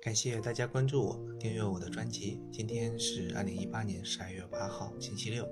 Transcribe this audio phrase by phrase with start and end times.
[0.00, 2.40] 感谢大家关注我，订阅我的专辑。
[2.52, 5.44] 今天是二零一八年十二月八号，星期六，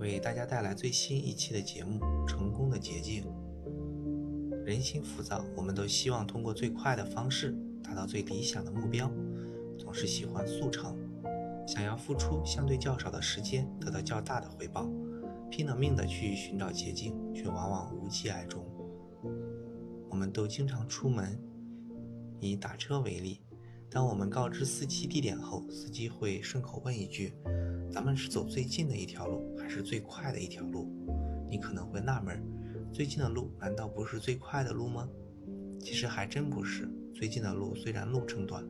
[0.00, 3.24] 为大家带来最新一期的节目《成功的捷径》。
[4.64, 9.08] 人心浮躁，我们都希望通过最快的方式达到最理想的目标，
[9.78, 10.96] 总是喜欢速成，
[11.64, 14.90] 想要付出相对较少的时间得到较大的回报，
[15.48, 18.66] 拼了命的去寻找捷径，却往往无疾而终。
[20.10, 21.40] 我们都经常出门，
[22.40, 23.40] 以打车为例。
[23.90, 27.32] 当我们告知司机地点后，司机会顺口问一句
[27.90, 30.86] ：“咱们是走最近的一条路，还是最快的一条路？”
[31.50, 32.42] 你可能会纳闷，
[32.92, 35.08] 最近的路难道不是最快的路吗？
[35.80, 36.86] 其实还真不是。
[37.14, 38.62] 最近的路虽然路程短，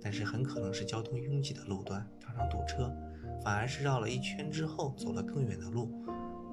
[0.00, 2.94] 但是很可能是交通拥挤的路段，常常堵车，
[3.42, 5.90] 反而是绕了一圈之后走了更远的路，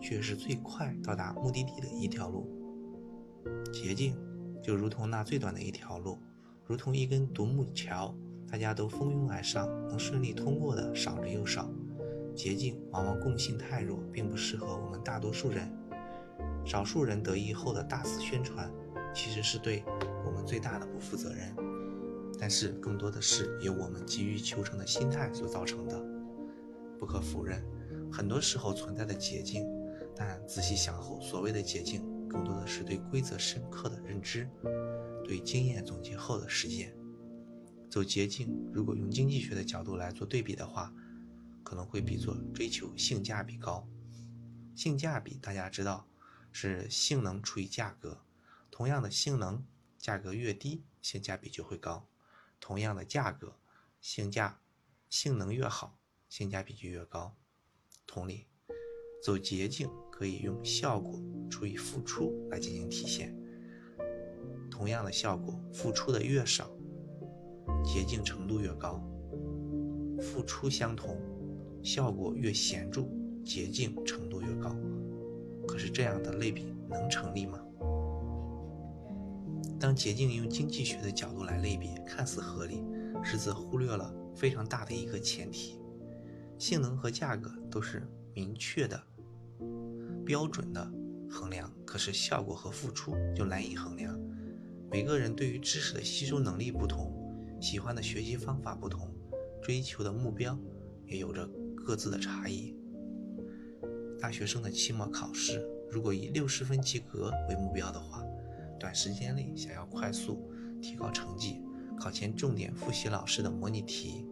[0.02, 2.49] 却是最快到达目的地的一条路。
[3.71, 4.18] 捷径
[4.63, 6.18] 就如同那最短的一条路。
[6.69, 8.15] 如同一根独木桥，
[8.47, 11.67] 大家都蜂拥而上，能顺利通过的少之又少。
[12.35, 15.67] 捷径往往共性太弱，并不适合我们大多数人。
[16.63, 18.71] 少数人得意后的大肆宣传，
[19.15, 19.84] 其实是对
[20.23, 21.55] 我们最大的不负责任。
[22.39, 25.99] 但是更多的是由我们急于求成的心态所造成的。
[26.99, 27.65] 不可否认，
[28.11, 29.65] 很多时候存在的捷径，
[30.15, 34.49] 但仔细想后，所谓的捷径，更多的是对规则深刻的认知。
[35.26, 36.96] 对经验总结后的实践，
[37.90, 40.94] 走捷径，如果用经济学的角度来做对比的话，
[41.63, 43.88] 可能会比作追求性价比高。
[44.76, 46.07] 性价比大家知道
[46.52, 48.22] 是性能除以价格，
[48.72, 49.63] 同样的性能，
[49.98, 52.07] 价格越低，性价比就会高；
[52.60, 53.57] 同样的价格，
[54.00, 54.62] 性价
[55.10, 57.35] 性能越好，性价比就越高。
[58.07, 58.48] 同理，
[59.21, 63.35] 走捷径可以用效果除以付出来进行体现。
[64.69, 66.69] 同样的效果，付出的越少，
[67.84, 69.01] 捷径程度越高；
[70.22, 71.17] 付出相同，
[71.84, 73.06] 效果越显著，
[73.44, 74.73] 捷径程度越高。
[75.67, 77.59] 可是这样的类比能成立吗？
[79.77, 82.81] 当捷径用经济学的角度来类比，看似合理，
[83.23, 85.77] 实则忽略了非常大的一个前提：
[86.57, 89.01] 性能和价格都是明确的、
[90.29, 90.94] 标准的
[91.28, 94.16] 衡量，可是效果和付出就难以衡量。
[94.91, 97.12] 每个人对于知识的吸收能力不同，
[97.59, 99.12] 喜欢的学习方法不同，
[99.59, 100.56] 追求的目标
[101.07, 102.75] 也有着各自的差异。
[104.19, 108.23] 大学生的期末考试，如果以六十分及格为目标的话，
[108.79, 110.47] 短时间内想要快速
[110.79, 111.59] 提高成绩，
[111.97, 114.28] 考前重点复习老师的模拟题，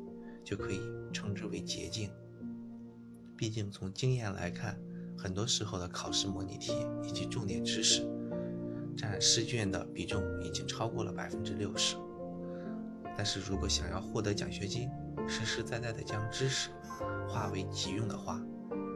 [0.45, 0.79] 就可以
[1.11, 2.11] 称之为捷径。
[3.35, 4.79] 毕竟从经验来看，
[5.17, 6.73] 很多时候的考试模拟题
[7.03, 8.07] 以及重点知识。
[8.95, 11.95] 占试卷的比重已经超过了百分之六十，
[13.15, 14.89] 但是如果想要获得奖学金，
[15.27, 16.71] 实实在在的将知识
[17.27, 18.41] 化为己用的话，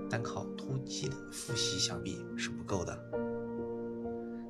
[0.09, 2.97] 单靠突击的复习想必是不够的。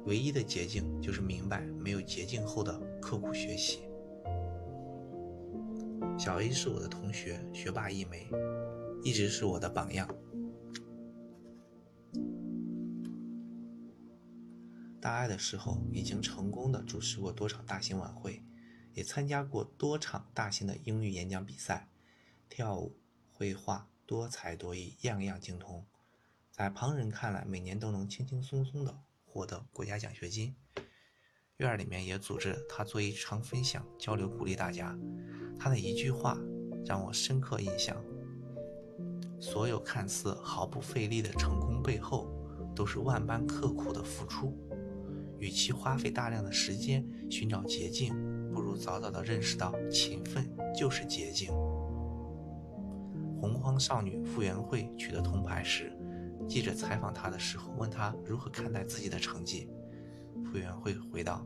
[0.05, 3.81] 唯一的捷径就是明白没有捷径后的刻苦学习。
[6.17, 8.25] 小 A 是我的同学，学霸一枚，
[9.03, 10.07] 一直是我的榜样。
[15.01, 18.43] 大二的时候，已经成功的主持过多场大型晚会，
[18.93, 21.89] 也参加过多场大型的英语演讲比赛，
[22.47, 22.95] 跳舞、
[23.33, 25.83] 绘画，多才多艺，样样精通。
[26.51, 30.55] 在旁人看来，每年都能轻轻松松的获得国家奖学金。
[31.57, 34.95] 院里面也组织他做一场分享交流，鼓励大家。
[35.59, 36.37] 他的一句话
[36.85, 38.03] 让我深刻印象：
[39.39, 42.31] 所有看似毫不费力的成功背后，
[42.75, 44.57] 都是万般刻苦的付出。
[45.41, 48.13] 与其花费大量的时间寻找捷径，
[48.53, 50.47] 不如早早的认识到勤奋
[50.77, 51.51] 就是捷径。
[53.39, 55.91] 洪荒少女傅园慧取得铜牌时，
[56.47, 59.67] 记者采访她的时候问她如何看待自己的成绩，
[60.45, 61.43] 傅园慧回道：“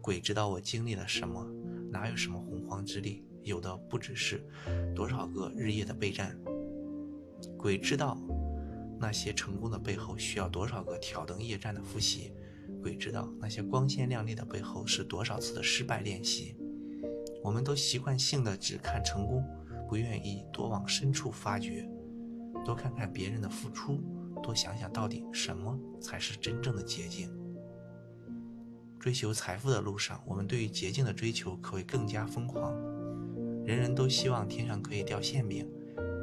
[0.00, 1.46] 鬼知道我经历了什么，
[1.92, 4.42] 哪有什么洪荒之力，有的不只是
[4.96, 6.34] 多少个日夜的备战。
[7.58, 8.16] 鬼知道
[8.98, 12.32] 那些成功的背后需要多少个挑灯夜战的复习。”
[12.88, 16.56] 鬼知道那些光鲜亮丽的背后是多少次的失败练习。
[17.44, 19.44] 我们都习惯性的只看成功，
[19.86, 21.86] 不愿意多往深处发掘，
[22.64, 24.00] 多看看别人的付出，
[24.42, 27.30] 多想想到底什么才是真正的捷径。
[28.98, 32.74] 追求财富的路上，我们对于捷径的追求可谓更加疯狂。
[33.66, 35.70] 人人都希望天上可以掉馅饼，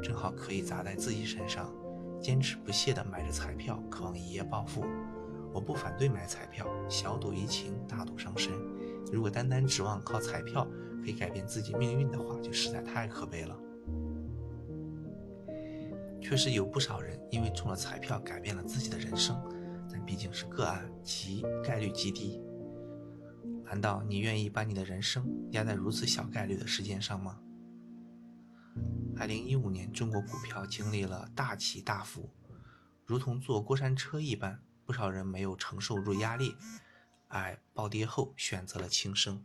[0.02, 1.72] 正好可以砸在自己身上，
[2.20, 4.84] 坚持不懈地买着彩票，渴望一夜暴富。
[5.52, 8.52] 我不反对买彩票，小赌怡情，大赌伤身。
[9.12, 10.66] 如果单单指望靠彩票
[11.02, 13.56] 可以改变自己命运的话，就实在太可悲了。
[16.20, 19.40] 确实有不少人因为中了彩票改变了自己的人生，
[19.90, 22.40] 但毕竟是个案，其概率极低。
[23.64, 27.38] 难道你愿意把你的人生压在如此小概率的事件上吗？
[29.16, 32.28] 二零一五年，中国股票经历了大起大伏，
[33.04, 36.56] 如同坐过山车一般，不少人没有承受住压力，
[37.28, 39.44] 而暴跌后选择了轻生。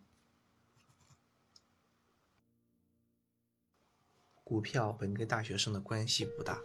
[4.44, 6.62] 股票本跟大学生的关系不大，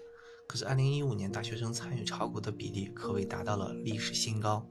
[0.47, 4.69] 可是二零一五年大学生参与炒股的比例可谓达到了历史新高。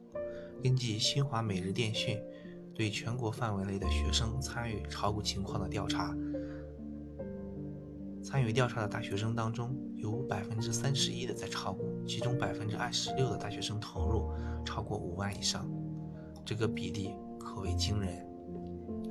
[0.63, 2.22] 根据新华每日电讯。
[2.78, 6.13] 对全国范围内的学生参与炒股情况的调查，
[8.25, 14.31] 参与调查的大学生当中，有百分之三十一的在炒股，其中百分之二十六的大学生投入
[14.66, 15.69] 超过五万以上，
[16.44, 18.27] 这个比例可谓惊人。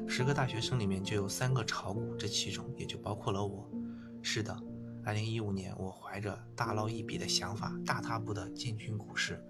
[0.08, 3.70] 十个大学生里面就有三个炒股，这其中也就包括了我。
[4.20, 4.52] 是的，
[5.04, 9.40] 二零一五年我怀着大捞一笔的想法，大踏步的进军股市，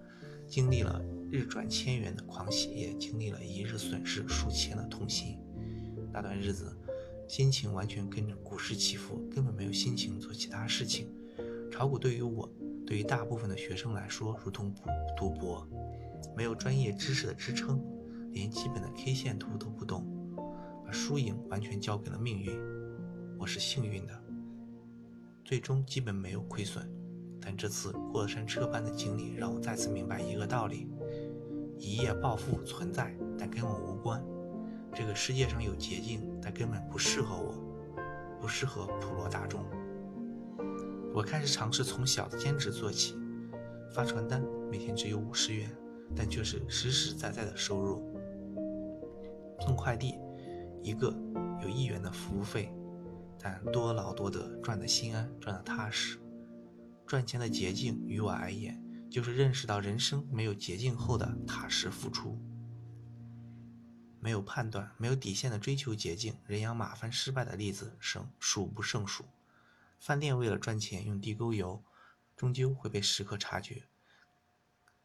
[0.47, 1.01] 经历了。
[1.31, 5.39] 日赚千元的狂喜，也经历了一日损失数千的痛心。
[6.13, 6.77] 那段日子，
[7.27, 11.09] 心情完全跟着股市起伏，根本没有心情做其他事情。
[11.71, 12.49] 炒股对于我，
[12.85, 14.73] 对于大部分的学生来说，如同
[15.17, 15.67] 赌博，
[16.35, 17.83] 没有专业知识的支撑，
[18.31, 20.05] 连基本的 K 线图都不懂，
[20.85, 22.57] 把输赢完全交给了命运。
[23.37, 24.23] 我是幸运的，
[25.43, 26.89] 最终基本没有亏损。
[27.41, 30.87] 但这次过山车般的经历，让我再次明白一个道理。
[31.77, 34.23] 一夜暴富存在，但跟我无关。
[34.95, 37.53] 这个世界上有捷径，但根本不适合我，
[38.39, 39.61] 不适合普罗大众。
[41.13, 43.13] 我开始尝试从小的兼职做起，
[43.93, 45.69] 发传单，每天只有五十元，
[46.15, 48.01] 但却是实实在在的收入。
[49.59, 50.15] 送快递，
[50.81, 51.13] 一个
[51.61, 52.73] 有一元的服务费，
[53.37, 56.17] 但多劳多得，赚得心安，赚得踏实。
[57.05, 58.81] 赚钱的捷径于我而言。
[59.07, 62.37] 就是认识到人生没有捷径后的踏实付出，
[64.25, 69.23] 没有判断、没有底线的追求捷径，人仰马翻失败的例子胜数不胜数。
[69.99, 71.83] 饭店为了赚钱用地沟油，
[72.35, 73.83] 终究会被食客察觉；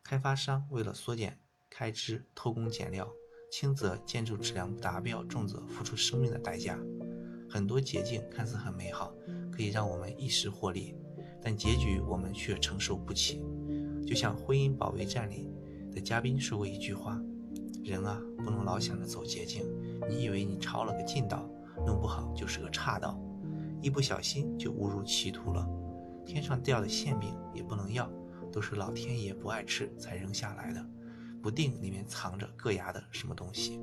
[0.02, 1.38] 开发商为了缩减
[1.68, 3.12] 开支偷工减料，
[3.52, 6.78] 轻则建筑质量不达标，重则付出生命的代价。
[7.46, 9.12] 很多捷径看似很美好，
[9.52, 10.94] 可以让我们一时获利，
[11.42, 13.44] 但结局我们却承受不起。
[14.06, 15.46] 就像《婚姻保卫战》里
[15.92, 17.20] 的嘉宾说过一句话
[17.90, 19.64] ：“人啊，不能老想着走捷径。
[20.08, 21.50] 你以为你抄了个近道，
[21.84, 23.20] 弄不好就是个岔道，
[23.82, 25.68] 一不小心就误入歧途了。
[26.24, 28.08] 天上掉的馅饼也不能要，
[28.52, 30.86] 都是老天爷不爱吃才扔下来的，
[31.42, 33.80] 不定里面藏着硌牙的什么东西。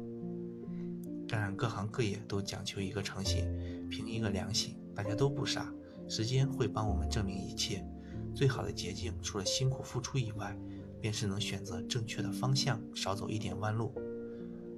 [1.28, 3.46] 当然，各行各业都讲求一个诚信，
[3.90, 5.70] 凭一个良心，大家都不傻，
[6.08, 7.86] 时间会帮我们证明一切。”
[8.34, 10.56] 最好的捷径，除了辛苦付出以外，
[11.02, 13.94] 便是能选择正确的方向，少走一点弯路。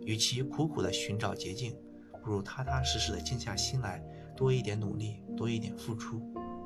[0.06, 1.75] 与其苦苦的寻找捷径，
[2.24, 4.04] 不如踏踏实实的静下心来，
[4.36, 6.21] 多一点努力，多一点付出。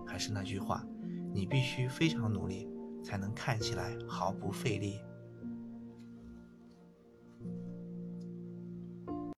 [0.06, 0.86] 还是那句话，
[1.34, 2.70] 你必须非常努力，
[3.04, 5.00] 才能看起来毫不费力。